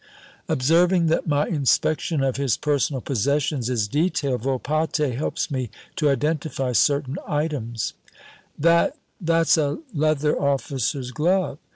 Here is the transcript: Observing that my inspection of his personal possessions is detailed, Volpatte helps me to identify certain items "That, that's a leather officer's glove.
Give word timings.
Observing 0.49 1.05
that 1.05 1.27
my 1.27 1.45
inspection 1.45 2.23
of 2.23 2.37
his 2.37 2.57
personal 2.57 3.01
possessions 3.01 3.69
is 3.69 3.87
detailed, 3.87 4.41
Volpatte 4.41 5.13
helps 5.13 5.51
me 5.51 5.69
to 5.95 6.09
identify 6.09 6.71
certain 6.71 7.17
items 7.27 7.93
"That, 8.57 8.97
that's 9.23 9.57
a 9.59 9.77
leather 9.93 10.41
officer's 10.41 11.11
glove. 11.11 11.59